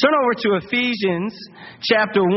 [0.00, 1.34] Turn over to Ephesians
[1.82, 2.30] chapter 1.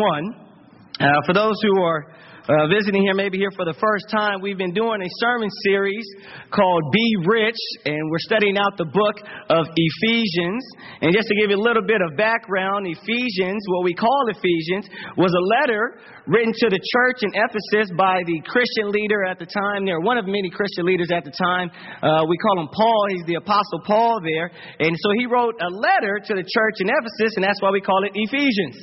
[1.00, 2.08] Uh, for those who are
[2.50, 6.06] uh, visiting here, maybe here for the first time, we've been doing a sermon series
[6.50, 9.22] called Be Rich, and we're studying out the book
[9.54, 10.66] of Ephesians.
[11.06, 14.90] And just to give you a little bit of background, Ephesians, what we call Ephesians,
[15.18, 19.46] was a letter written to the church in Ephesus by the Christian leader at the
[19.46, 21.70] time there, one of many Christian leaders at the time.
[22.02, 23.02] Uh, we call him Paul.
[23.10, 24.50] He's the Apostle Paul there.
[24.82, 27.82] And so he wrote a letter to the church in Ephesus, and that's why we
[27.82, 28.76] call it Ephesians.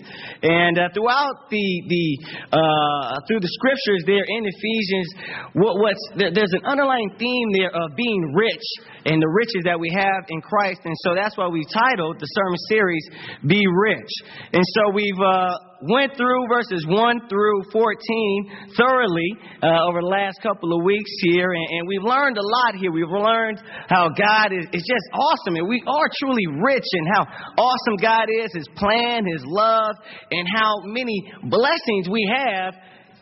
[0.43, 2.07] And uh, throughout the, the
[2.54, 5.08] uh, through the scriptures there in Ephesians,
[5.54, 8.64] what, what's, there, there's an underlying theme there of being rich
[9.07, 10.80] and the riches that we have in Christ.
[10.84, 13.04] And so that's why we titled the sermon series,
[13.46, 14.12] Be Rich.
[14.52, 19.30] And so we've, uh, went through verses 1 through 14 thoroughly
[19.62, 22.90] uh, over the last couple of weeks here, and, and, we've learned a lot here.
[22.90, 27.26] We've learned how God is, is just awesome, and we are truly rich, and how
[27.58, 29.94] awesome God is, His plan, His love,
[30.30, 32.74] and how many blessings we have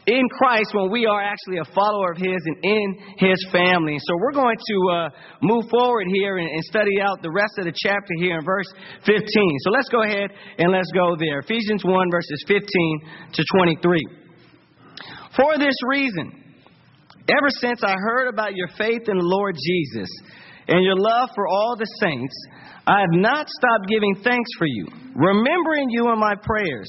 [0.07, 3.99] in Christ when we are actually a follower of His and in His family.
[3.99, 5.09] So we're going to uh,
[5.43, 8.67] move forward here and, and, study out the rest of the chapter here in verse
[9.05, 9.19] 15.
[9.65, 11.41] So let's go ahead and let's go there.
[11.41, 13.01] Ephesians 1, verses 15
[13.33, 13.99] to 23.
[15.37, 16.33] For this reason,
[17.29, 20.09] ever since I heard about your faith in the Lord Jesus
[20.69, 22.35] and your love for all the saints,
[22.87, 26.89] I have not stopped giving thanks for you, remembering you in my prayers.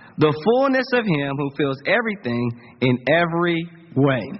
[0.17, 2.51] the fullness of Him who fills everything
[2.81, 4.31] in every way.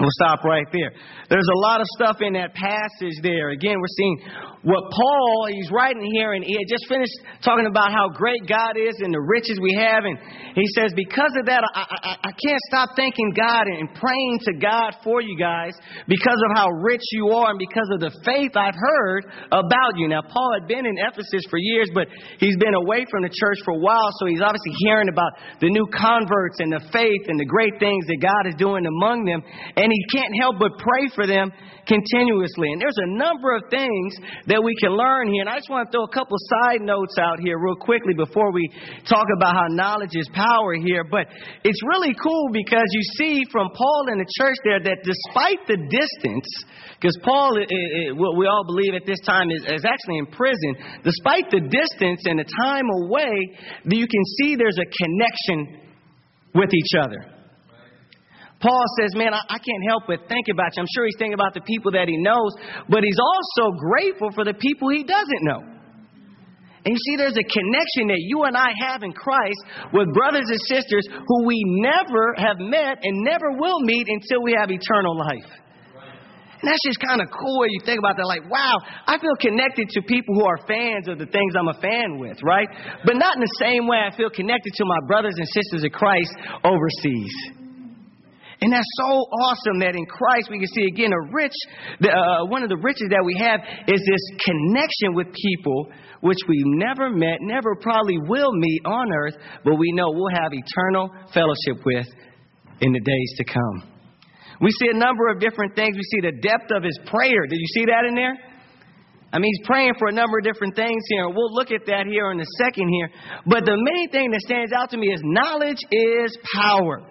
[0.00, 0.90] We'll stop right there.
[1.30, 3.50] There's a lot of stuff in that passage there.
[3.50, 4.18] Again, we're seeing
[4.66, 8.74] what Paul, he's writing here, and he had just finished talking about how great God
[8.74, 10.02] is and the riches we have.
[10.02, 10.18] And
[10.58, 14.52] he says, Because of that, I, I, I can't stop thanking God and praying to
[14.58, 15.78] God for you guys
[16.08, 20.08] because of how rich you are and because of the faith I've heard about you.
[20.08, 22.08] Now, Paul had been in Ephesus for years, but
[22.40, 25.70] he's been away from the church for a while, so he's obviously hearing about the
[25.70, 29.38] new converts and the faith and the great things that God is doing among them.
[29.92, 31.52] He can't help but pray for them
[31.86, 32.72] continuously.
[32.72, 35.42] And there's a number of things that that we can learn here.
[35.42, 38.54] And I just want to throw a couple side notes out here real quickly before
[38.54, 38.70] we
[39.02, 41.02] talk about how knowledge is power here.
[41.02, 41.26] But
[41.66, 45.82] it's really cool because you see from Paul in the church there that despite the
[45.90, 46.46] distance,
[47.02, 50.26] because Paul, it, it, what we all believe at this time is, is actually in
[50.30, 53.58] prison, despite the distance and the time away,
[53.90, 55.82] you can see there's a connection
[56.54, 57.33] with each other.
[58.64, 60.80] Paul says, Man, I, I can't help but think about you.
[60.80, 62.56] I'm sure he's thinking about the people that he knows,
[62.88, 65.60] but he's also grateful for the people he doesn't know.
[66.84, 69.60] And you see, there's a connection that you and I have in Christ
[69.92, 74.52] with brothers and sisters who we never have met and never will meet until we
[74.56, 75.48] have eternal life.
[76.60, 78.24] And that's just kind of cool when you think about that.
[78.24, 81.80] Like, wow, I feel connected to people who are fans of the things I'm a
[81.80, 82.68] fan with, right?
[83.04, 85.92] But not in the same way I feel connected to my brothers and sisters of
[85.92, 86.32] Christ
[86.64, 87.63] overseas.
[88.60, 89.10] And that's so
[89.44, 91.54] awesome that in Christ we can see again a rich,
[92.02, 96.72] uh, one of the riches that we have is this connection with people which we've
[96.80, 101.84] never met, never probably will meet on earth, but we know we'll have eternal fellowship
[101.84, 102.06] with
[102.80, 103.90] in the days to come.
[104.60, 105.96] We see a number of different things.
[105.96, 107.46] We see the depth of his prayer.
[107.46, 108.36] Did you see that in there?
[109.34, 111.28] I mean, he's praying for a number of different things here.
[111.28, 113.10] We'll look at that here in a second here.
[113.46, 117.02] But the main thing that stands out to me is knowledge is power.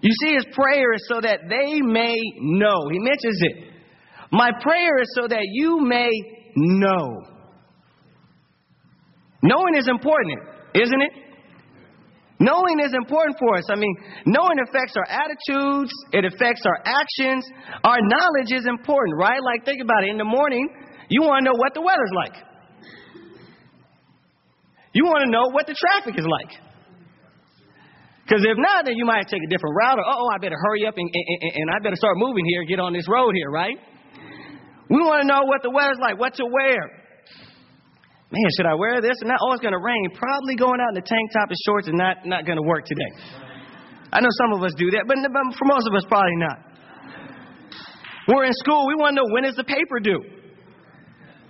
[0.00, 2.88] You see, his prayer is so that they may know.
[2.90, 3.72] He mentions it.
[4.30, 6.10] My prayer is so that you may
[6.56, 7.22] know.
[9.42, 10.40] Knowing is important,
[10.74, 11.12] isn't it?
[12.38, 13.64] Knowing is important for us.
[13.70, 13.94] I mean,
[14.26, 17.48] knowing affects our attitudes, it affects our actions.
[17.82, 19.40] Our knowledge is important, right?
[19.42, 20.10] Like, think about it.
[20.10, 20.68] In the morning,
[21.08, 22.34] you want to know what the weather's like.
[24.92, 26.65] You want to know what the traffic is like.
[28.26, 30.82] Because if not, then you might take a different route, or oh, I better hurry
[30.82, 33.78] up and, and, and I better start moving here, get on this road here, right?
[34.90, 37.06] We want to know what the weather's like, what to wear.
[38.34, 39.38] Man, should I wear this or not?
[39.38, 40.10] Oh, it's going to rain.
[40.18, 42.82] Probably going out in the tank top and shorts is not, not going to work
[42.82, 43.14] today.
[44.10, 45.14] I know some of us do that, but
[45.54, 46.58] for most of us, probably not.
[48.26, 48.90] We're in school.
[48.90, 50.18] We want to know when is the paper due?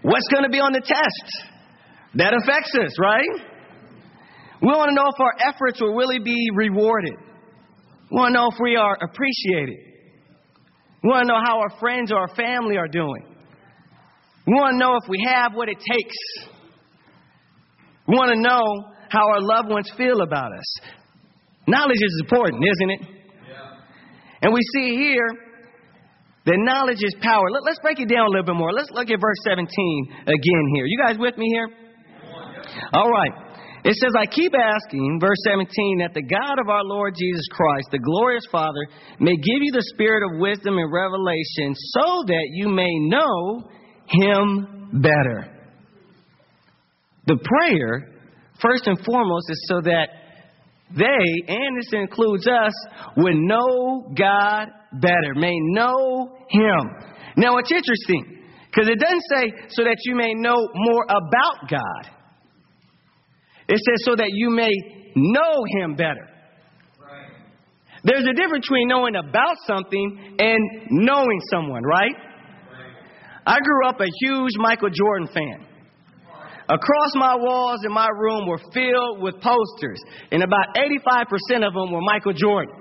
[0.05, 1.27] What's going to be on the test?
[2.21, 3.56] That affects us, right?
[4.63, 7.15] We want to know if our efforts will really be rewarded.
[8.11, 9.79] We want to know if we are appreciated.
[11.03, 13.25] We want to know how our friends or our family are doing.
[14.47, 16.17] We want to know if we have what it takes.
[18.09, 20.81] We want to know how our loved ones feel about us.
[21.67, 23.01] Knowledge is important, isn't it?
[23.03, 23.79] Yeah.
[24.43, 25.29] And we see here
[26.47, 27.51] that knowledge is power.
[27.51, 28.73] Let, us break it down a little bit more.
[28.73, 29.67] Let's look at verse 17
[30.23, 30.87] again here.
[30.87, 31.69] You guys with me here?
[32.95, 33.46] All right.
[33.87, 37.87] It says, I keep asking, verse 17, that the God of our Lord Jesus Christ,
[37.93, 38.83] the glorious Father,
[39.21, 43.63] may give you the spirit of wisdom and revelation so that you may know
[44.09, 45.53] him better.
[47.27, 48.13] The prayer,
[48.61, 50.09] first and foremost, is so that
[50.97, 52.73] they, and this includes us,
[53.17, 54.69] would know God
[55.01, 56.81] better, may know Him.
[57.37, 62.16] Now, it's interesting, because it doesn't say so that you may know more about God,
[63.69, 64.73] it says so that you may
[65.15, 66.29] know Him better.
[68.05, 70.61] There's a difference between knowing about something and
[70.91, 72.15] knowing someone, right?
[73.45, 75.67] I grew up a huge Michael Jordan fan.
[76.69, 80.01] Across my walls in my room were filled with posters,
[80.33, 82.75] and about 85% of them were Michael Jordan.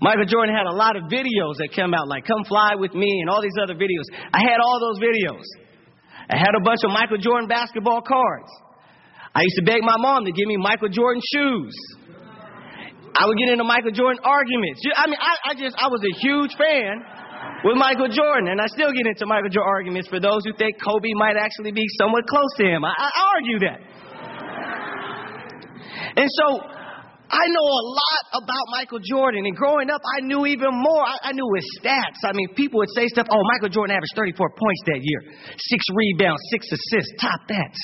[0.00, 3.20] Michael Jordan had a lot of videos that came out, like Come Fly With Me
[3.22, 4.06] and all these other videos.
[4.32, 5.42] I had all those videos.
[6.30, 8.50] I had a bunch of Michael Jordan basketball cards.
[9.36, 11.76] I used to beg my mom to give me Michael Jordan shoes.
[13.12, 14.80] I would get into Michael Jordan arguments.
[14.96, 17.04] I mean, I, I just, I was a huge fan
[17.68, 18.48] with Michael Jordan.
[18.48, 21.72] And I still get into Michael Jordan arguments for those who think Kobe might actually
[21.72, 22.84] be somewhat close to him.
[22.84, 23.80] I, I argue that.
[26.16, 26.46] And so
[27.28, 29.44] I know a lot about Michael Jordan.
[29.44, 31.04] And growing up, I knew even more.
[31.04, 32.24] I, I, knew his stats.
[32.24, 35.20] I mean, people would say stuff, oh, Michael Jordan averaged 34 points that year,
[35.58, 37.76] six rebounds, six assists, top that.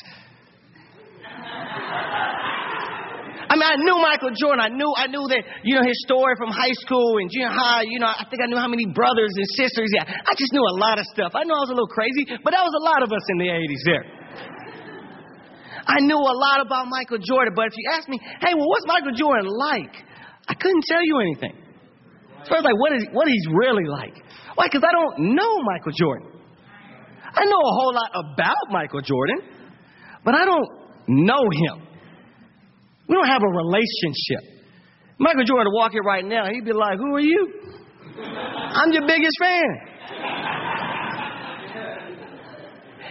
[3.52, 4.59] I mean, I knew Michael Jordan.
[4.59, 7.87] I knew, I knew that, you know, his story from high school and junior high.
[7.87, 9.87] You know, I think I knew how many brothers and sisters.
[9.95, 11.39] Yeah, I just knew a lot of stuff.
[11.39, 13.39] I know I was a little crazy, but that was a lot of us in
[13.39, 14.05] the 80s there.
[15.87, 18.87] I knew a lot about Michael Jordan, but if you ask me, hey, well, what's
[18.87, 19.95] Michael Jordan like?
[20.47, 21.55] I couldn't tell you anything.
[22.45, 24.15] So was like, what is what he's really like?
[24.55, 24.67] Why?
[24.67, 26.29] Because I don't know Michael Jordan.
[27.35, 29.39] I know a whole lot about Michael Jordan,
[30.25, 30.69] but I don't
[31.07, 31.92] know him.
[33.09, 34.63] We don't have a relationship.
[35.19, 37.49] Michael Jordan walk here right now, he'd be like, Who are you?
[38.19, 39.93] I'm your biggest fan.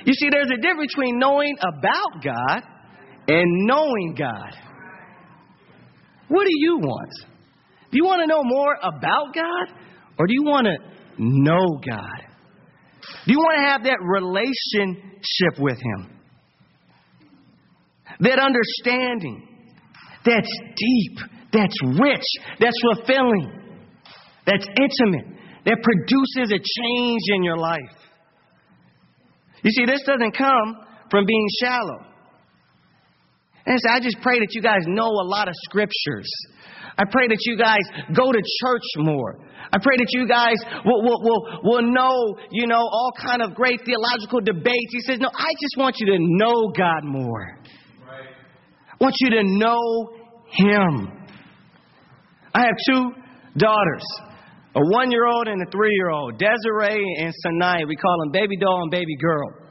[0.06, 2.64] You see, there's a difference between knowing about God
[3.28, 4.56] and knowing God.
[6.28, 7.12] What do you want?
[7.92, 9.78] Do you want to know more about God
[10.18, 10.78] or do you want to
[11.18, 12.22] know God?
[13.26, 16.20] Do you want to have that relationship with Him?
[18.22, 19.48] That understanding
[20.26, 21.18] that's deep,
[21.52, 22.26] that's rich,
[22.60, 23.52] that's fulfilling,
[24.46, 27.98] that's intimate, that produces a change in your life.
[29.64, 30.76] You see, this doesn't come
[31.10, 32.06] from being shallow.
[33.66, 36.30] And so I just pray that you guys know a lot of scriptures.
[36.98, 37.82] I pray that you guys
[38.16, 39.38] go to church more.
[39.72, 43.54] I pray that you guys will, will, will, will know, you know, all kind of
[43.54, 44.92] great theological debates.
[44.92, 47.61] He says, no, I just want you to know God more
[49.02, 49.82] want you to know
[50.54, 51.10] Him.
[52.54, 53.12] I have two
[53.58, 54.06] daughters,
[54.76, 57.88] a one year old and a three year old, Desiree and Sanaya.
[57.88, 59.62] We call them baby doll and baby girl.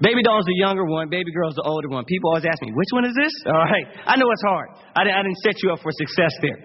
[0.00, 2.04] Baby doll is the younger one, baby girl is the older one.
[2.04, 3.32] People always ask me, which one is this?
[3.46, 3.86] All right.
[4.04, 4.68] I know it's hard.
[4.92, 6.60] I, I didn't set you up for success there.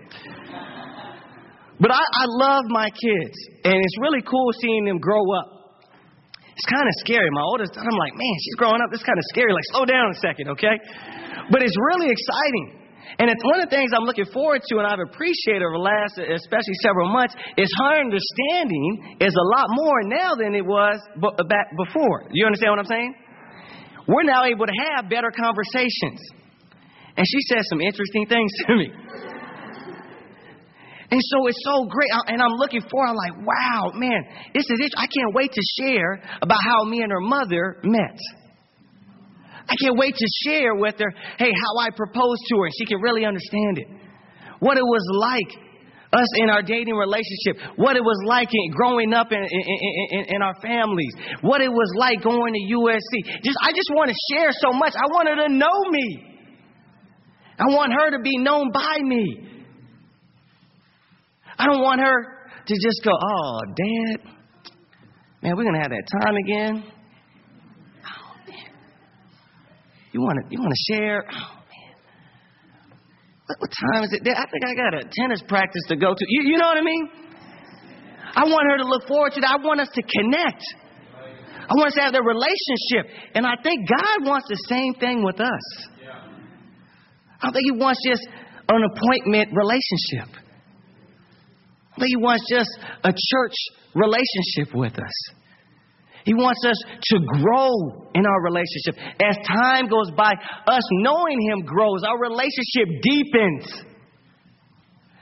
[1.80, 5.48] But I, I love my kids, and it's really cool seeing them grow up.
[6.52, 7.26] It's kind of scary.
[7.32, 8.92] My oldest, I'm like, man, she's growing up.
[8.92, 9.54] It's kind of scary.
[9.56, 10.76] Like, slow down a second, okay?
[11.50, 12.82] But it's really exciting.
[13.20, 15.84] And it's one of the things I'm looking forward to and I've appreciated over the
[15.84, 21.02] last, especially several months, is her understanding is a lot more now than it was
[21.50, 22.30] back before.
[22.32, 23.16] You understand what I'm saying?
[24.08, 26.22] We're now able to have better conversations.
[27.18, 28.90] And she says some interesting things to me.
[31.12, 32.10] And so it's so great.
[32.28, 33.10] And I'm looking forward.
[33.10, 34.94] I'm like, wow, man, this is it.
[34.96, 38.18] I can't wait to share about how me and her mother met.
[39.68, 42.86] I can't wait to share with her, hey, how I proposed to her and she
[42.86, 43.88] can really understand it.
[44.60, 45.52] What it was like
[46.14, 49.64] us in our dating relationship, what it was like in growing up in, in,
[50.12, 53.42] in, in, our families, what it was like going to USC.
[53.44, 54.94] Just, I just want to share so much.
[54.96, 56.32] I want her to know me.
[57.58, 59.48] I want her to be known by me.
[61.58, 64.32] I don't want her to just go, oh, Dad,
[65.42, 66.84] man, we're going to have that time again.
[68.04, 68.72] Oh, man.
[70.12, 71.24] You want to you want to share?
[71.24, 71.96] Oh, man.
[73.48, 74.28] What, what time is it?
[74.28, 76.26] I think I got a tennis practice to go to.
[76.28, 77.10] You, you know what I mean?
[78.36, 79.60] I want her to look forward to that.
[79.60, 80.64] I want us to connect.
[81.68, 83.12] I want us to have that relationship.
[83.36, 85.66] And I think God wants the same thing with us.
[87.42, 88.28] I don't think He wants just
[88.70, 90.36] an appointment relationship.
[91.92, 92.70] I think He wants just
[93.04, 93.56] a church
[93.96, 95.18] relationship with us.
[96.26, 96.78] He wants us
[97.14, 98.96] to grow in our relationship.
[99.22, 100.34] As time goes by,
[100.68, 103.86] us knowing Him grows, our relationship deepens.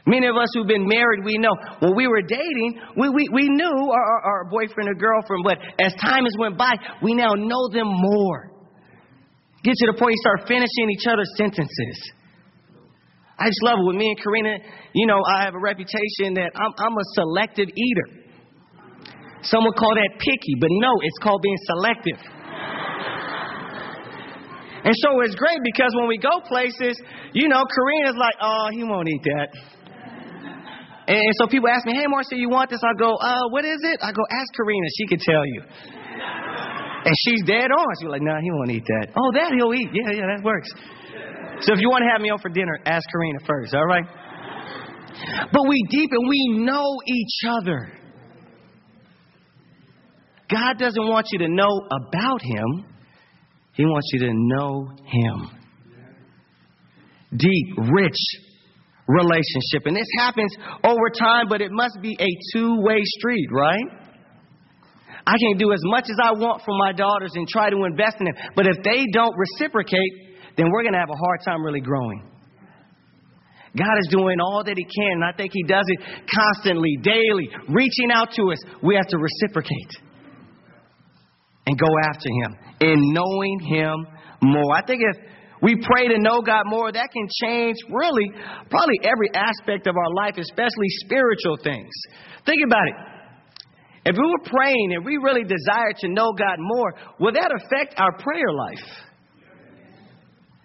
[0.06, 3.48] Many of us who've been married, we know when we were dating, we, we, we
[3.48, 7.34] knew our, our, our boyfriend or girlfriend, but as time has went by, we now
[7.36, 8.52] know them more.
[9.64, 12.12] Get to the point you start finishing each other's sentences.
[13.38, 13.86] I just love it.
[13.88, 14.58] With me and Karina,
[14.94, 18.29] you know, I have a reputation that I'm, I'm a selective eater.
[19.42, 22.20] Some would call that picky, but no, it's called being selective.
[24.84, 27.00] And so it's great because when we go places,
[27.34, 29.50] you know, Karina's like, oh, he won't eat that.
[31.10, 32.80] And so people ask me, hey, Marcia, you want this?
[32.84, 34.00] I go, uh, what is it?
[34.02, 34.88] I go, ask Karina.
[34.96, 35.62] She can tell you.
[37.06, 37.88] And she's dead on.
[38.00, 39.08] She's like, nah, he won't eat that.
[39.18, 39.90] Oh, that he'll eat.
[39.92, 40.70] Yeah, yeah, that works.
[41.62, 44.06] So if you want to have me over for dinner, ask Karina first, all right?
[45.52, 47.99] But we deepen, we know each other.
[50.50, 52.86] God doesn't want you to know about Him,
[53.74, 55.50] He wants you to know Him.
[57.36, 58.18] Deep, rich
[59.08, 59.86] relationship.
[59.86, 63.86] And this happens over time, but it must be a two way street, right?
[65.28, 68.18] I can do as much as I want for my daughters and try to invest
[68.20, 68.36] in them.
[68.56, 72.26] But if they don't reciprocate, then we're going to have a hard time really growing.
[73.78, 76.00] God is doing all that He can, and I think He does it
[76.34, 78.58] constantly, daily, reaching out to us.
[78.82, 80.09] We have to reciprocate
[81.70, 84.08] and go after Him in knowing Him
[84.42, 84.74] more.
[84.74, 85.22] I think if
[85.62, 88.32] we pray to know God more, that can change really
[88.70, 91.94] probably every aspect of our life, especially spiritual things.
[92.46, 92.96] Think about it.
[94.06, 98.00] If we were praying and we really desire to know God more, will that affect
[98.00, 98.88] our prayer life?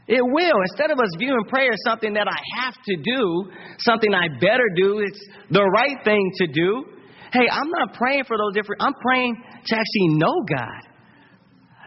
[0.07, 0.57] It will.
[0.71, 4.69] Instead of us viewing prayer as something that I have to do, something I better
[4.77, 5.21] do, it's
[5.51, 6.85] the right thing to do.
[7.33, 9.35] Hey, I'm not praying for those different, I'm praying
[9.67, 10.94] to actually know God.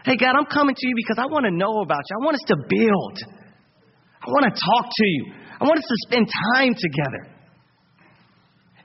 [0.08, 2.16] Hey, God, I'm coming to you because I want to know about you.
[2.16, 3.16] I want us to build.
[4.24, 5.32] I want to talk to you.
[5.60, 6.24] I want us to spend
[6.56, 7.28] time together.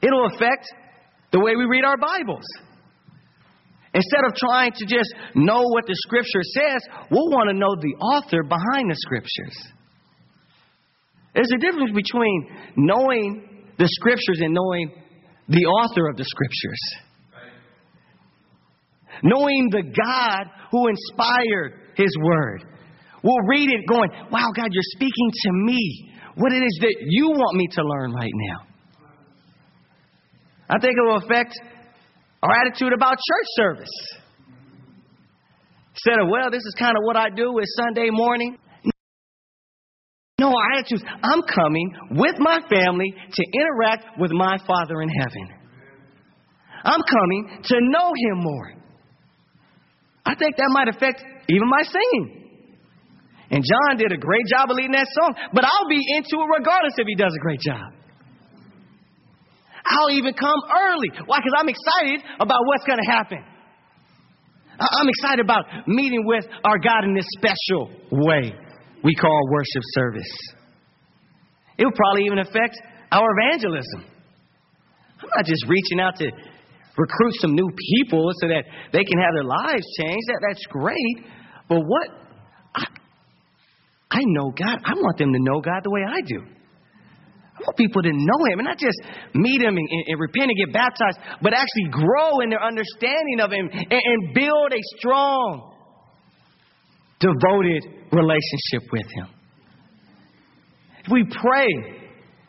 [0.01, 0.68] It'll affect
[1.32, 2.44] the way we read our Bibles.
[3.94, 7.96] Instead of trying to just know what the scripture says, we'll want to know the
[8.03, 9.56] author behind the scriptures.
[11.34, 14.92] There's a difference between knowing the scriptures and knowing
[15.48, 17.12] the author of the scriptures.
[19.24, 22.65] Knowing the God who inspired his word.
[23.24, 26.12] We'll read it going, wow, God, you're speaking to me.
[26.36, 28.68] What it is that you want me to learn right now.
[30.70, 31.53] I think it will affect
[32.42, 33.92] our attitude about church service.
[35.96, 38.58] Instead of, well, this is kind of what I do with Sunday morning.
[40.39, 45.48] No, our attitude I'm coming with my family to interact with my Father in heaven.
[46.84, 48.83] I'm coming to know Him more.
[50.34, 52.50] I think that might affect even my singing.
[53.54, 56.50] And John did a great job of leading that song, but I'll be into it
[56.58, 57.94] regardless if he does a great job.
[59.86, 61.13] I'll even come early.
[61.30, 61.38] Why?
[61.38, 63.46] Because I'm excited about what's going to happen.
[64.80, 68.58] I'm excited about meeting with our God in this special way
[69.04, 70.34] we call worship service.
[71.78, 74.10] It will probably even affect our evangelism.
[75.22, 76.32] I'm not just reaching out to
[76.97, 80.27] recruit some new people so that they can have their lives changed.
[80.27, 81.17] That, that's great.
[81.67, 82.07] But what?
[82.75, 82.85] I,
[84.12, 84.79] I know God.
[84.83, 86.41] I want them to know God the way I do.
[87.55, 88.97] I want people to know him and not just
[89.33, 93.39] meet him and, and, and repent and get baptized, but actually grow in their understanding
[93.39, 95.71] of him and, and build a strong,
[97.19, 99.27] devoted relationship with him.
[101.05, 102.02] If we pray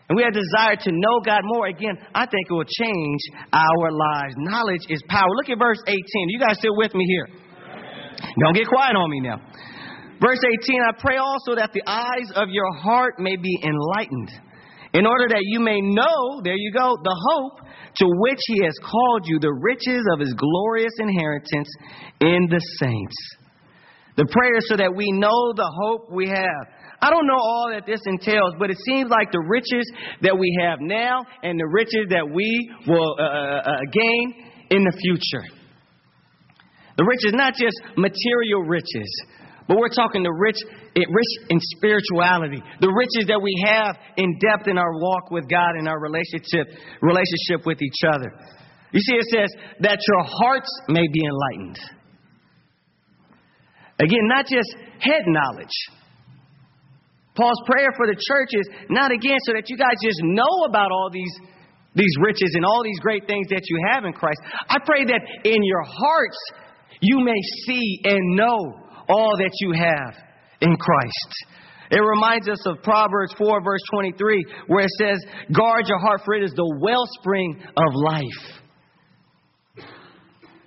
[0.08, 3.20] and we have a desire to know God more, again, I think it will change
[3.52, 4.34] our lives.
[4.37, 5.28] Knowledge is power.
[5.37, 5.96] Look at verse 18.
[6.28, 7.28] You guys still with me here?
[8.40, 9.40] Don't get quiet on me now.
[10.20, 14.30] Verse 18 I pray also that the eyes of your heart may be enlightened,
[14.92, 18.75] in order that you may know, there you go, the hope to which he has
[18.82, 21.68] called you, the riches of his glorious inheritance
[22.20, 23.16] in the saints.
[24.16, 26.74] The prayer so that we know the hope we have.
[27.04, 29.84] I don't know all that this entails, but it seems like the riches
[30.23, 32.49] that we have now and the riches that we
[32.88, 34.25] will uh, uh, uh gain
[34.70, 35.44] in the future.
[36.96, 39.11] The riches, not just material riches,
[39.68, 40.56] but we're talking the rich,
[40.96, 45.76] rich in spirituality, the riches that we have in depth in our walk with God
[45.76, 48.32] and our relationship, relationship with each other.
[48.92, 51.78] You see, it says that your hearts may be enlightened.
[54.00, 55.76] Again, not just head knowledge.
[57.35, 60.93] Paul's prayer for the church is not again so that you guys just know about
[60.93, 61.35] all these,
[61.95, 64.41] these riches and all these great things that you have in Christ.
[64.69, 66.38] I pray that in your hearts
[67.00, 70.14] you may see and know all that you have
[70.61, 71.35] in Christ.
[71.91, 75.19] It reminds us of Proverbs 4, verse 23, where it says,
[75.53, 78.64] Guard your heart, for it is the wellspring of life.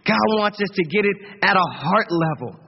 [0.06, 2.60] God wants us to get it at a heart level,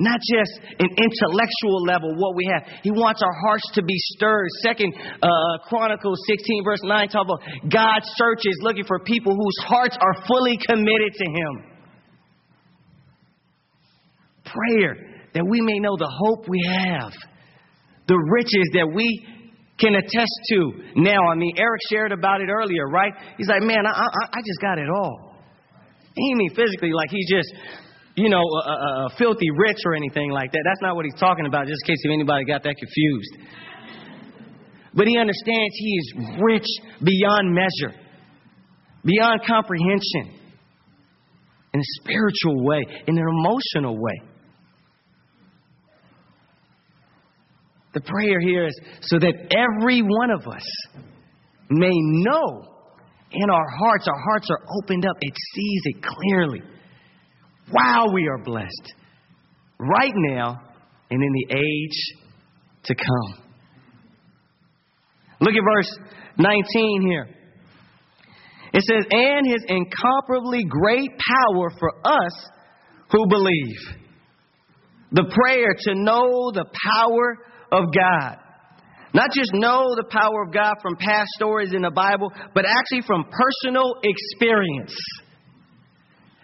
[0.00, 2.64] not just an intellectual level, what we have.
[2.82, 4.48] He wants our hearts to be stirred.
[4.64, 5.28] Second uh,
[5.68, 7.40] Chronicles 16, verse 9, talk about
[7.70, 11.70] God searches looking for people whose hearts are fully committed to Him
[14.50, 14.96] prayer
[15.34, 17.12] that we may know the hope we have,
[18.08, 19.06] the riches that we
[19.78, 21.28] can attest to now.
[21.30, 23.12] I mean, Eric shared about it earlier, right?
[23.38, 25.36] He's like, man, I, I, I just got it all.
[26.14, 27.48] He mean physically like he just,
[28.16, 30.62] you know, a, a, a filthy rich or anything like that.
[30.64, 33.36] That's not what he's talking about, just in case if anybody got that confused.
[34.94, 36.66] But he understands he is rich
[37.02, 37.96] beyond measure,
[39.04, 40.40] beyond comprehension,
[41.72, 44.20] in a spiritual way, in an emotional way.
[47.92, 50.66] The prayer here is so that every one of us
[51.70, 52.66] may know
[53.32, 56.62] in our hearts, our hearts are opened up, it sees it clearly.
[57.72, 58.94] Wow, we are blessed.
[59.78, 60.60] Right now
[61.10, 62.16] and in the age
[62.84, 63.44] to come.
[65.40, 65.98] Look at verse
[66.38, 67.28] 19 here.
[68.72, 72.46] It says, And his incomparably great power for us
[73.10, 73.76] who believe.
[75.12, 77.38] The prayer to know the power
[77.72, 78.36] of God.
[79.12, 83.02] Not just know the power of God from past stories in the Bible, but actually
[83.06, 84.94] from personal experience.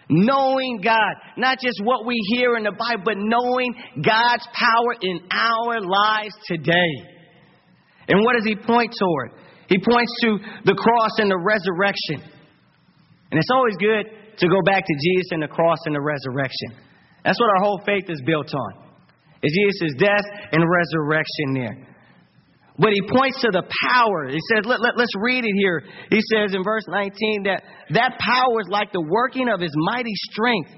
[0.09, 5.19] Knowing God, not just what we hear in the Bible, but knowing God's power in
[5.31, 6.93] our lives today.
[8.07, 9.31] And what does he point toward?
[9.67, 12.23] He points to the cross and the resurrection.
[13.31, 14.05] And it's always good
[14.37, 16.79] to go back to Jesus and the cross and the resurrection.
[17.25, 18.87] That's what our whole faith is built on
[19.43, 21.87] is Jesus' death and resurrection there.
[22.79, 24.29] But he points to the power.
[24.29, 25.83] He says, let, let, let's read it here.
[26.11, 30.13] He says in verse 19 that that power is like the working of his mighty
[30.31, 30.69] strength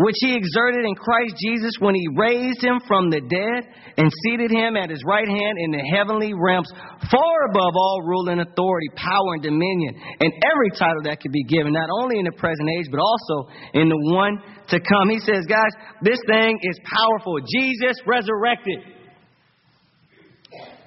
[0.00, 3.68] which he exerted in Christ Jesus when he raised him from the dead
[4.00, 6.72] and seated him at his right hand in the heavenly realms,
[7.12, 11.44] far above all rule and authority, power and dominion, and every title that could be
[11.44, 14.40] given, not only in the present age, but also in the one
[14.72, 15.10] to come.
[15.10, 17.36] He says, guys, this thing is powerful.
[17.44, 18.99] Jesus resurrected.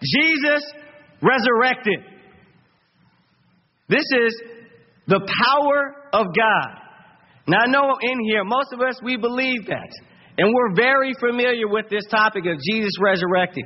[0.04, 0.64] Jesus
[1.22, 2.00] resurrected.
[3.90, 4.42] This is
[5.08, 6.84] the power of God.
[7.48, 9.90] Now, I know in here, most of us, we believe that.
[10.38, 13.66] And we're very familiar with this topic of Jesus resurrected.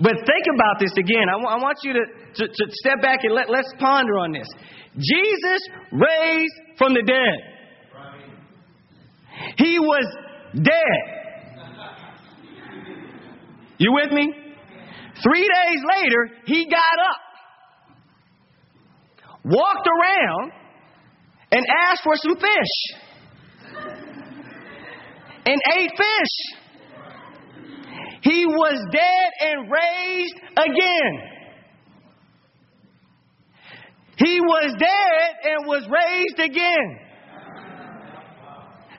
[0.00, 1.28] But think about this again.
[1.28, 2.04] I, w- I want you to,
[2.34, 4.46] to, to, step back and let, let's ponder on this.
[4.94, 7.58] Jesus raised from the dead.
[9.56, 10.04] He was
[10.54, 11.18] dead.
[13.78, 14.47] You with me?
[15.22, 17.20] Three days later, he got up,
[19.44, 20.52] walked around,
[21.50, 22.98] and asked for some fish
[25.46, 26.58] and ate fish.
[28.22, 31.28] He was dead and raised again.
[34.18, 36.98] He was dead and was raised again.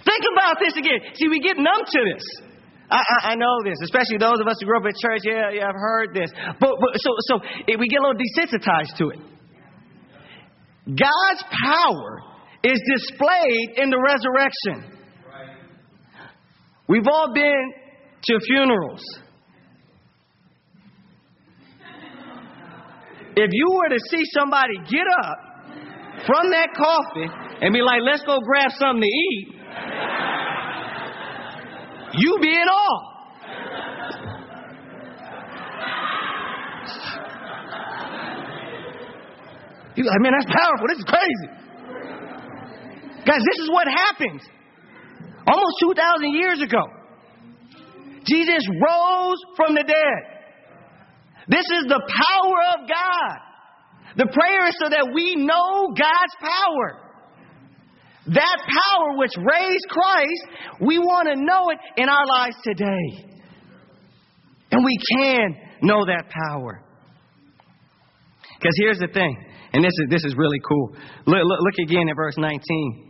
[0.06, 1.00] Think about this again.
[1.16, 2.49] See, we get numb to this.
[2.90, 5.22] I, I, I, know this, especially those of us who grew up in church.
[5.24, 6.32] Yeah, yeah, I've heard this.
[6.60, 7.36] But, but so, so
[7.68, 9.20] eh, we get a little desensitized to it.
[10.88, 12.22] God's power
[12.64, 14.98] is displayed in the resurrection.
[16.88, 17.74] We've all been
[18.24, 19.04] to funerals.
[23.36, 25.38] If you were to see somebody get up
[26.26, 27.30] from that coffin
[27.62, 29.48] and be like, let's go grab something to eat,
[32.14, 33.10] you be it all.
[39.96, 40.88] You're like, man, that's powerful.
[40.88, 41.50] This is crazy.
[43.26, 44.42] Guys, this is what happened
[45.46, 46.82] almost 2,000 years ago.
[48.26, 50.40] Jesus rose from the dead.
[51.50, 53.38] This is the power of God.
[54.16, 57.09] The prayer is so that we know God's power.
[58.34, 60.44] That power which raised Christ,
[60.82, 63.30] we want to know it in our lives today.
[64.72, 66.84] And we can know that power.
[68.60, 69.36] Because here's the thing,
[69.74, 70.90] and this is, this is really cool.
[71.26, 73.10] Look, look, look again at verse 19.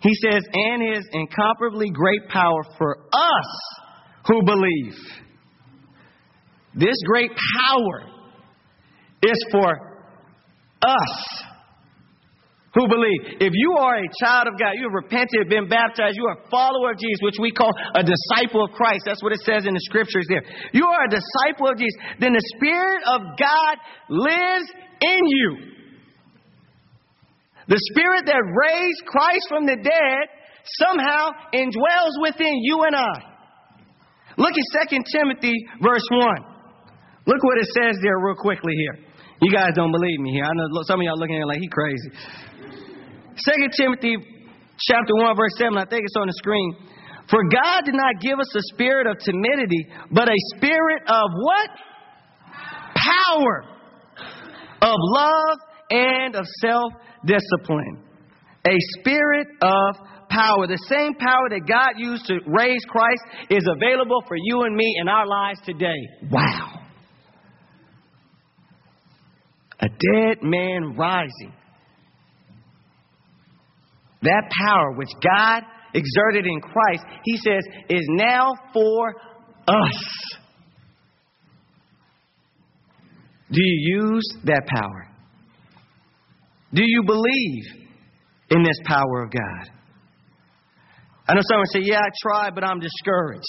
[0.00, 3.78] He says, and his incomparably great power for us
[4.26, 4.94] who believe.
[6.74, 8.02] This great power
[9.22, 10.00] is for
[10.82, 11.42] us
[12.74, 13.40] who believe.
[13.40, 16.50] If you are a child of God, you have repented, been baptized, you are a
[16.50, 19.04] follower of Jesus, which we call a disciple of Christ.
[19.06, 20.44] That's what it says in the scriptures there.
[20.72, 21.96] You are a disciple of Jesus.
[22.20, 23.74] Then the Spirit of God
[24.08, 24.68] lives
[25.00, 25.50] in you.
[27.68, 30.24] The Spirit that raised Christ from the dead
[30.80, 33.16] somehow indwells within you and I.
[34.36, 36.36] Look at 2 Timothy verse 1.
[37.26, 39.04] Look what it says there real quickly here.
[39.40, 40.44] You guys don't believe me here.
[40.44, 42.10] I know some of y'all looking at it like he crazy.
[43.38, 44.16] Second Timothy
[44.80, 46.76] chapter 1, verse 7, I think it's on the screen.
[47.30, 51.70] For God did not give us a spirit of timidity, but a spirit of what?
[52.96, 53.64] Power,
[54.82, 55.58] of love,
[55.90, 56.92] and of self
[57.24, 58.02] discipline.
[58.66, 59.94] A spirit of
[60.30, 60.66] power.
[60.66, 64.96] The same power that God used to raise Christ is available for you and me
[65.00, 66.08] in our lives today.
[66.30, 66.80] Wow.
[69.80, 71.52] A dead man rising
[74.22, 75.62] that power which God
[75.94, 79.14] exerted in Christ, he says, is now for
[79.66, 80.04] us.
[83.50, 85.08] Do you use that power?
[86.74, 87.64] Do you believe
[88.50, 89.70] in this power of God?
[91.26, 93.42] I know someone say, Yeah, I tried, but I'm discouraged.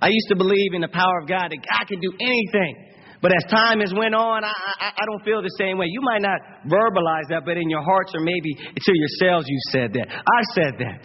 [0.00, 2.95] I used to believe in the power of God that God can do anything.
[3.26, 5.86] But as time has went on, I, I, I, don't feel the same way.
[5.90, 9.92] You might not verbalize that, but in your hearts or maybe to yourselves you said
[9.94, 10.06] that.
[10.06, 11.02] I said that.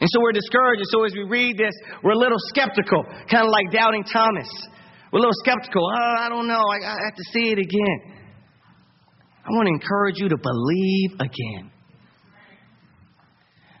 [0.00, 0.80] And so we're discouraged.
[0.80, 1.70] And so as we read this,
[2.02, 4.50] we're a little skeptical, kind of like doubting Thomas.
[5.12, 5.86] We're a little skeptical.
[5.86, 6.58] Oh, I don't know.
[6.58, 8.00] I, I have to see it again.
[9.46, 11.70] I want to encourage you to believe again.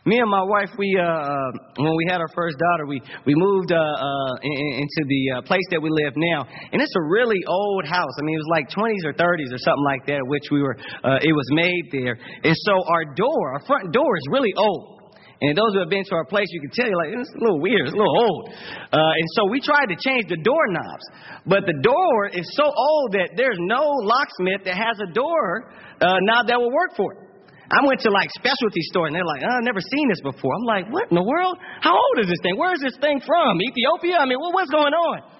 [0.04, 3.32] Me and my wife, we uh, uh, when we had our first daughter, we we
[3.32, 7.04] moved uh, uh, in, into the uh, place that we live now, and it's a
[7.08, 8.12] really old house.
[8.20, 10.76] I mean, it was like 20s or 30s or something like that, which we were.
[10.76, 15.08] Uh, it was made there, and so our door, our front door, is really old.
[15.40, 17.40] And those who have been to our place, you can tell you like it's a
[17.40, 18.52] little weird, it's a little old.
[18.92, 21.04] Uh, and so we tried to change the doorknobs,
[21.48, 26.20] but the door is so old that there's no locksmith that has a door uh,
[26.28, 27.33] knob that will work for it.
[27.74, 30.54] I went to like specialty store and they're like, oh, I've never seen this before.
[30.54, 31.58] I'm like, what in the world?
[31.82, 32.54] How old is this thing?
[32.54, 33.58] Where is this thing from?
[33.58, 34.22] Ethiopia?
[34.22, 35.34] I mean, what's going on?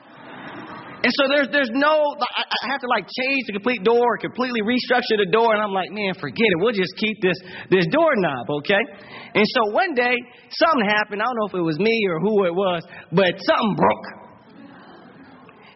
[1.05, 5.20] And so there's there's no I have to like change the complete door, completely restructure
[5.20, 6.57] the door, and I'm like, man, forget it.
[6.57, 7.37] We'll just keep this
[7.68, 8.81] this doorknob, okay?
[9.37, 10.16] And so one day
[10.49, 11.20] something happened.
[11.20, 14.07] I don't know if it was me or who it was, but something broke.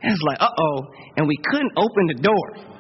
[0.01, 0.77] And it's like, uh oh,
[1.21, 2.78] and we couldn't open the door.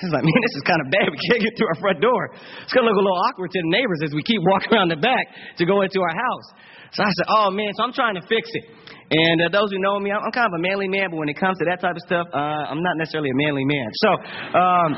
[0.00, 1.06] He's like, man, this is kind of bad.
[1.06, 2.22] We can't get through our front door.
[2.66, 4.90] It's going to look a little awkward to the neighbors as we keep walking around
[4.90, 6.48] the back to go into our house.
[6.94, 8.64] So I said, oh, man, so I'm trying to fix it.
[9.14, 11.38] And uh, those who know me, I'm kind of a manly man, but when it
[11.38, 13.86] comes to that type of stuff, uh, I'm not necessarily a manly man.
[14.02, 14.10] So,
[14.58, 14.90] um,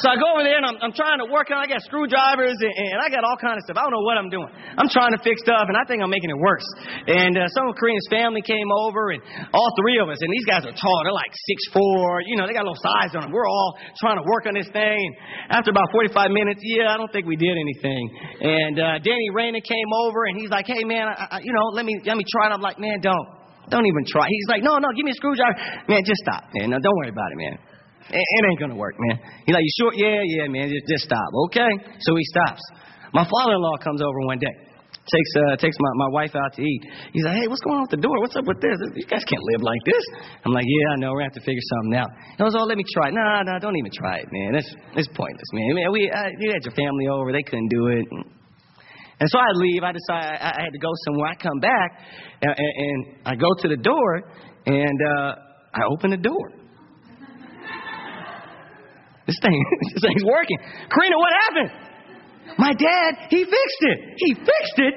[0.00, 1.60] so I go over there and I'm, I'm trying to work on.
[1.60, 3.76] I got screwdrivers and, and, I got all kind of stuff.
[3.76, 4.48] I don't know what I'm doing.
[4.80, 6.64] I'm trying to fix stuff and I think I'm making it worse.
[7.04, 9.20] And uh, some of Kareem's family came over and
[9.52, 10.16] all three of us.
[10.24, 10.98] And these guys are tall.
[11.04, 12.24] They're like six four.
[12.24, 13.32] You know, they got a little size on them.
[13.32, 15.04] We're all trying to work on this thing.
[15.52, 18.02] And after about 45 minutes, yeah, I don't think we did anything.
[18.40, 21.68] And uh, Danny Rayner came over and he's like, hey man, I, I, you know,
[21.76, 22.56] let me let me try it.
[22.56, 23.28] I'm like, man, don't.
[23.72, 24.28] Don't even try.
[24.28, 25.56] He's like, no, no, give me a screwdriver.
[25.88, 26.68] Man, just stop, man.
[26.68, 27.56] No, don't worry about it, man.
[28.12, 29.16] It, it ain't gonna work, man.
[29.48, 29.92] He's like, you sure?
[29.96, 30.68] Yeah, yeah, man.
[30.68, 31.72] Just, just stop, okay?
[32.04, 32.60] So he stops.
[33.16, 34.52] My father-in-law comes over one day
[35.04, 36.82] takes uh, takes my, my wife out to eat.
[37.12, 38.16] He's like, hey, what's going on with the door?
[38.20, 38.76] What's up with this?
[38.96, 40.04] You guys can't live like this.
[40.44, 41.12] I'm like, yeah, I know.
[41.12, 42.10] We're gonna have to figure something out.
[42.36, 43.14] He goes, oh, let me try it.
[43.14, 44.56] Nah, nah, don't even try it, man.
[44.56, 45.74] It's it's pointless, man.
[45.76, 47.32] man we uh, you had your family over.
[47.32, 48.06] They couldn't do it.
[49.20, 49.82] And so I leave.
[49.82, 51.30] I decide I, I had to go somewhere.
[51.30, 52.00] I come back
[52.42, 54.22] and, and, and I go to the door
[54.66, 55.34] and uh,
[55.74, 56.46] I open the door.
[59.26, 59.56] This thing,
[59.94, 60.58] this thing's working.
[60.92, 61.70] Karina, what happened?
[62.58, 63.98] My dad, he fixed it.
[64.18, 64.94] He fixed it?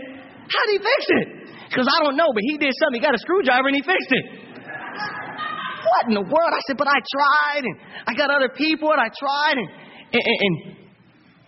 [0.51, 1.27] How did he fix it?
[1.69, 2.99] Because I don't know, but he did something.
[2.99, 4.25] He got a screwdriver and he fixed it.
[5.87, 6.51] what in the world?
[6.51, 7.75] I said, but I tried, and
[8.05, 9.69] I got other people, and I tried, and,
[10.11, 10.55] and, and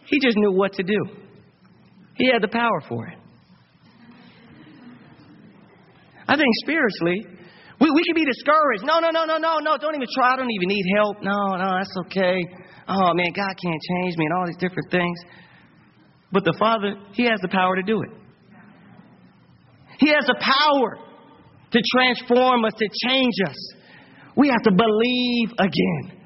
[0.05, 0.99] he just knew what to do.
[2.19, 3.17] He had the power for it.
[6.27, 7.25] I think spiritually,
[7.79, 8.84] we, we can be discouraged.
[8.84, 9.77] No, no, no, no, no, no.
[9.77, 10.34] Don't even try.
[10.34, 11.23] I don't even need help.
[11.23, 12.43] No, no, that's okay.
[12.88, 15.17] Oh, man, God can't change me and all these different things.
[16.32, 18.12] But the Father, He has the power to do it.
[19.99, 20.99] He has the power
[21.71, 23.58] to transform us, to change us.
[24.36, 26.19] We have to believe again.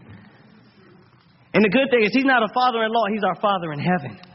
[1.53, 3.79] And the good thing is, He's not a father in law, He's our Father in
[3.79, 4.32] heaven.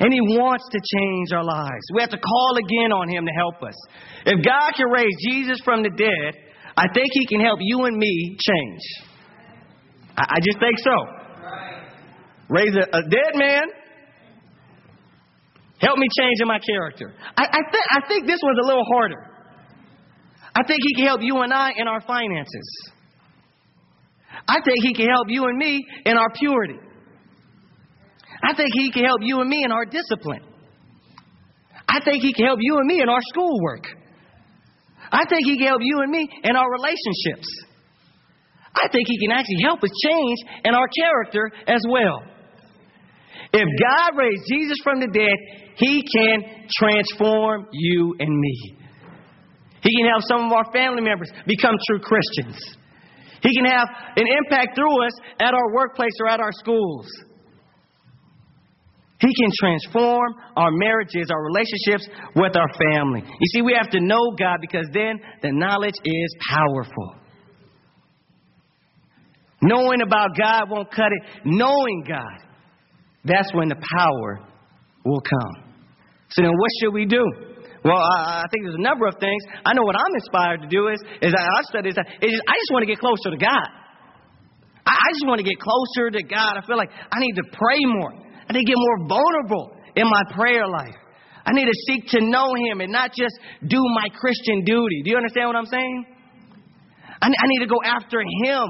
[0.00, 1.84] And He wants to change our lives.
[1.94, 3.76] We have to call again on Him to help us.
[4.24, 6.40] If God can raise Jesus from the dead,
[6.76, 8.82] I think He can help you and me change.
[10.16, 10.96] I, I just think so.
[12.48, 13.62] Raise a, a, dead man,
[15.78, 17.14] help me change in my character.
[17.36, 19.22] I, I, th- I think this one's a little harder.
[20.56, 22.90] I think He can help you and I in our finances.
[24.48, 26.78] I think He can help you and me in our purity.
[28.42, 30.42] I think He can help you and me in our discipline.
[31.88, 33.84] I think He can help you and me in our schoolwork.
[35.12, 37.48] I think He can help you and me in our relationships.
[38.74, 42.22] I think He can actually help us change in our character as well.
[43.52, 45.36] If God raised Jesus from the dead,
[45.76, 48.76] He can transform you and me.
[49.82, 52.56] He can help some of our family members become true Christians.
[53.42, 57.08] He can have an impact through us at our workplace or at our schools.
[59.20, 63.20] He can transform our marriages, our relationships with our family.
[63.20, 67.16] You see, we have to know God because then the knowledge is powerful.
[69.62, 71.42] Knowing about God won't cut it.
[71.44, 72.48] Knowing God,
[73.24, 74.40] that's when the power
[75.04, 75.64] will come.
[76.30, 77.22] So then, what should we do?
[77.84, 79.42] Well, I, think there's a number of things.
[79.64, 81.98] I know what I'm inspired to do is, is I, study this.
[82.22, 83.68] Is I just want to get closer to God.
[84.86, 86.56] I just want to get closer to God.
[86.56, 88.12] I feel like I need to pray more.
[88.50, 90.98] I need to get more vulnerable in my prayer life.
[91.46, 95.02] I need to seek to know Him and not just do my Christian duty.
[95.04, 96.04] Do you understand what I'm saying?
[97.22, 98.66] I, I need to go after Him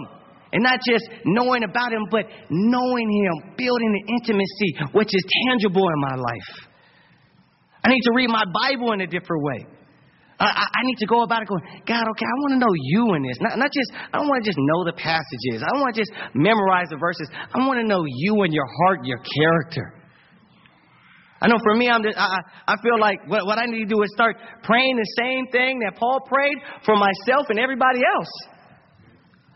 [0.53, 5.89] and not just knowing about Him, but knowing Him, building the intimacy which is tangible
[5.89, 6.69] in my life.
[7.83, 9.67] I need to read my Bible in a different way.
[10.41, 13.13] I, I, need to go about it going, God, okay, I want to know you
[13.13, 13.37] in this.
[13.45, 15.61] Not, not just, I don't want to just know the passages.
[15.61, 17.29] I don't want to just memorize the verses.
[17.29, 20.01] I want to know you and your heart, your character.
[21.45, 23.93] I know for me, I'm just, I, I feel like what, what I need to
[23.93, 26.57] do is start praying the same thing that Paul prayed
[26.89, 28.33] for myself and everybody else.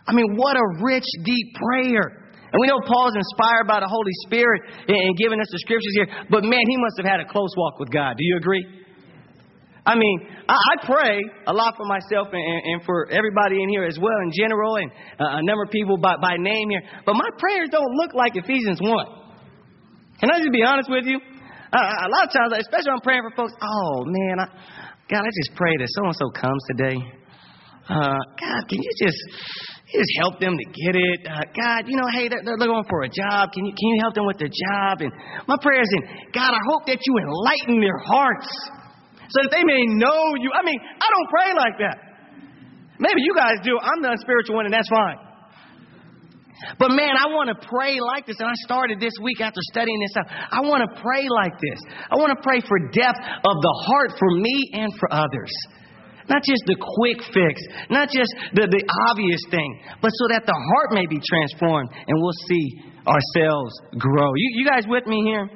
[0.05, 2.29] I mean, what a rich, deep prayer.
[2.53, 6.09] And we know Paul's inspired by the Holy Spirit and giving us the scriptures here,
[6.29, 8.21] but man, he must have had a close walk with God.
[8.21, 8.84] Do you agree?
[9.87, 10.17] I mean,
[10.49, 14.17] I, I pray a lot for myself and, and, for everybody in here as well,
[14.25, 16.83] in general, and uh, a number of people by, by name here.
[17.05, 19.07] But my prayers don't look like Ephesians 1.
[20.21, 21.21] Can I just be honest with you?
[21.73, 24.47] Uh, a lot of times, especially when I'm praying for folks, oh man, I,
[25.11, 26.97] God, I just pray that so and so comes today.
[27.85, 29.21] Uh, God, can you just
[29.95, 31.21] just help them to get it.
[31.23, 33.53] Uh, God, you know, hey, they're, they're looking for a job.
[33.55, 35.07] Can you, can you help them with their job?
[35.07, 35.13] And
[35.47, 38.51] my prayer is in, God, I hope that you enlighten their hearts
[39.29, 40.51] so that they may know you.
[40.53, 41.97] I mean, I don't pray like that.
[42.99, 43.79] Maybe you guys do.
[43.79, 45.19] I'm the unspiritual one, and that's fine.
[46.79, 48.39] But man, I want to pray like this.
[48.39, 50.27] And I started this week after studying this out.
[50.31, 51.79] I want to pray like this.
[52.09, 55.53] I want to pray for depth of the heart for me and for others.
[56.29, 57.61] Not just the quick fix,
[57.91, 58.83] not just the, the
[59.13, 59.69] obvious thing,
[60.01, 64.33] but so that the heart may be transformed and we'll see ourselves grow.
[64.33, 65.51] You, you guys with me here?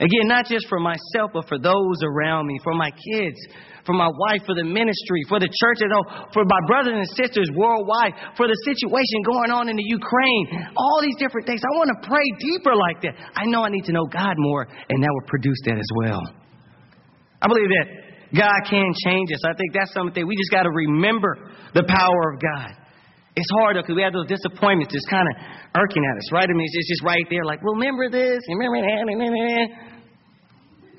[0.00, 3.36] Again, not just for myself, but for those around me, for my kids,
[3.84, 5.84] for my wife, for the ministry, for the church
[6.32, 11.04] for my brothers and sisters worldwide, for the situation going on in the Ukraine, all
[11.04, 11.60] these different things.
[11.60, 13.12] I want to pray deeper like that.
[13.36, 16.24] I know I need to know God more, and that will produce that as well.
[17.42, 17.86] I believe that
[18.32, 19.44] God can change us.
[19.44, 22.79] I think that's something we just got to remember the power of God.
[23.36, 25.34] It's hard though because we have those disappointments just kind of
[25.74, 26.48] irking at us, right?
[26.48, 29.06] I mean, it's just right there, like, well, remember this, remember that.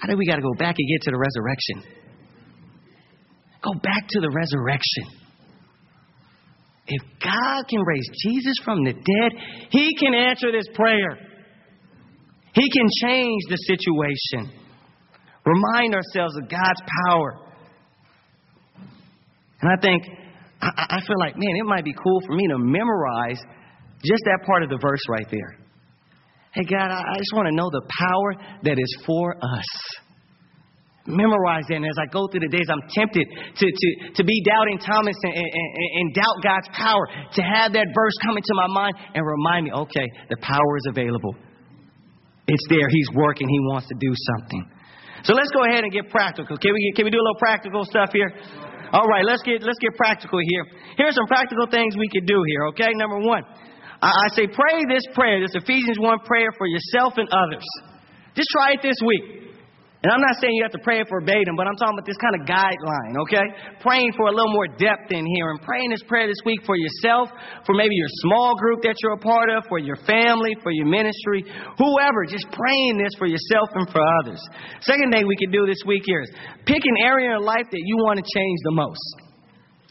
[0.02, 1.84] I think we got to go back and get to the resurrection.
[3.62, 5.22] Go back to the resurrection.
[6.88, 9.32] If God can raise Jesus from the dead,
[9.70, 11.18] He can answer this prayer.
[12.54, 14.52] He can change the situation.
[15.46, 17.40] Remind ourselves of God's power.
[19.62, 20.04] And I think,
[20.62, 23.40] I, I feel like, man, it might be cool for me to memorize
[24.04, 25.58] just that part of the verse right there.
[26.54, 29.66] Hey, God, I just want to know the power that is for us.
[31.08, 31.76] memorize it.
[31.76, 35.16] And as I go through the days, I'm tempted to, to, to be doubting Thomas
[35.24, 38.96] and, and, and, and doubt God's power, to have that verse come into my mind
[39.16, 41.36] and remind me, okay, the power is available.
[42.48, 42.90] It's there.
[42.90, 43.48] He's working.
[43.48, 44.66] He wants to do something.
[45.24, 46.58] So let's go ahead and get practical.
[46.58, 48.34] Can we, can we do a little practical stuff here?
[48.92, 50.66] All right, let's get, let's get practical here.
[50.98, 52.92] Here's some practical things we could do here, okay?
[52.96, 53.44] Number one,
[54.02, 57.64] I, I say pray this prayer, this Ephesians 1 prayer for yourself and others.
[58.36, 59.51] Just try it this week.
[60.02, 62.18] And I'm not saying you have to pray it verbatim, but I'm talking about this
[62.18, 63.46] kind of guideline, okay?
[63.86, 66.76] Praying for a little more depth in here and praying this prayer this week for
[66.76, 67.30] yourself,
[67.70, 70.88] for maybe your small group that you're a part of, for your family, for your
[70.88, 71.46] ministry,
[71.78, 72.26] whoever.
[72.26, 74.42] Just praying this for yourself and for others.
[74.82, 76.34] Second thing we can do this week here is
[76.66, 79.31] pick an area in life that you want to change the most.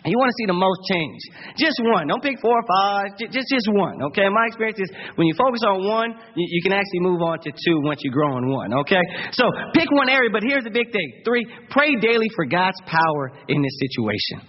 [0.01, 1.21] You want to see the most change.
[1.61, 2.09] Just one.
[2.09, 3.21] Don't pick four or five.
[3.21, 4.01] Just, just one.
[4.09, 4.33] Okay.
[4.33, 4.89] My experience is
[5.21, 8.11] when you focus on one, you, you, can actually move on to two once you
[8.11, 8.73] grow in one.
[8.81, 9.03] Okay.
[9.33, 11.21] So pick one area, but here's the big thing.
[11.25, 14.49] Three, pray daily for God's power in this situation.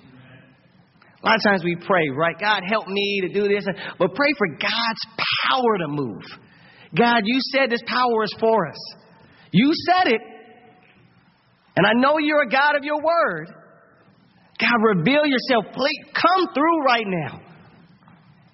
[1.20, 2.36] A lot of times we pray, right?
[2.40, 3.66] God, help me to do this.
[4.00, 5.04] But pray for God's
[5.52, 6.24] power to move.
[6.98, 8.80] God, you said this power is for us.
[9.52, 10.22] You said it.
[11.76, 13.61] And I know you're a God of your word.
[14.62, 15.74] God, reveal yourself.
[15.74, 17.42] Please come through right now.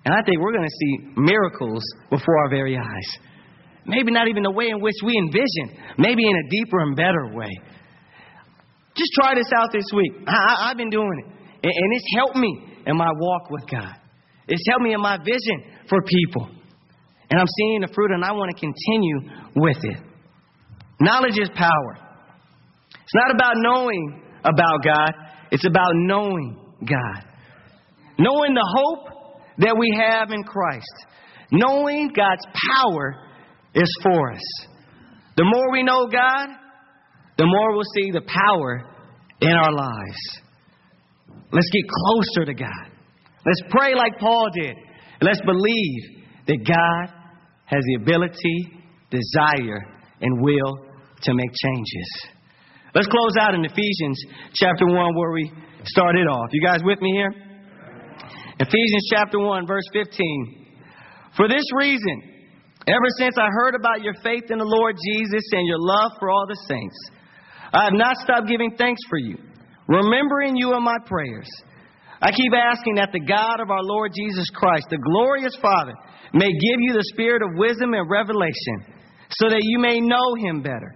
[0.05, 3.09] And I think we're going to see miracles before our very eyes.
[3.85, 7.35] Maybe not even the way in which we envision, maybe in a deeper and better
[7.35, 7.51] way.
[8.95, 10.11] Just try this out this week.
[10.27, 11.25] I, have been doing it,
[11.63, 13.95] and, and it's helped me in my walk with God.
[14.47, 16.49] It's helped me in my vision for people.
[17.29, 19.19] And I'm seeing the fruit, and I want to continue
[19.55, 19.97] with it.
[20.99, 21.97] Knowledge is power.
[22.91, 25.11] It's not about knowing about God,
[25.51, 27.23] it's about knowing God,
[28.19, 31.05] knowing the hope that we have in Christ,
[31.51, 33.15] knowing God's power
[33.73, 34.67] is for us.
[35.35, 36.47] The more we know God,
[37.37, 38.83] the more we'll see the power
[39.41, 40.41] in our lives.
[41.51, 42.91] Let's get closer to God.
[43.45, 44.75] Let's pray like Paul did.
[45.21, 47.13] Let's believe that God
[47.65, 49.79] has the ability, desire,
[50.21, 50.85] and will
[51.21, 52.36] to make changes.
[52.97, 54.17] Let's close out in Ephesians
[54.55, 55.53] chapter 1 where we
[55.85, 56.49] started off.
[56.51, 57.29] You guys with me here?
[58.57, 60.65] Ephesians chapter 1, verse 15.
[61.37, 62.23] For this reason,
[62.87, 66.31] ever since I heard about your faith in the Lord Jesus and your love for
[66.31, 66.97] all the saints,
[67.71, 69.37] I have not stopped giving thanks for you,
[69.87, 71.49] remembering you in my prayers.
[72.19, 75.93] I keep asking that the God of our Lord Jesus Christ, the glorious Father,
[76.33, 78.97] may give you the spirit of wisdom and revelation
[79.29, 80.95] so that you may know him better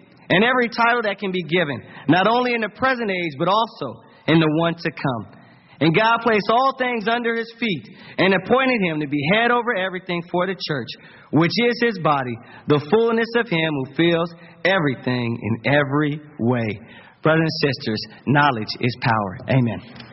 [0.31, 4.01] and every title that can be given, not only in the present age, but also
[4.27, 5.41] in the one to come.
[5.81, 9.75] And God placed all things under his feet and appointed him to be head over
[9.75, 10.87] everything for the church,
[11.31, 14.31] which is his body, the fullness of him who fills
[14.63, 16.79] everything in every way.
[17.23, 19.37] Brothers and sisters, knowledge is power.
[19.49, 20.10] Amen.